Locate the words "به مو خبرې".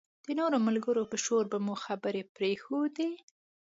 1.51-2.23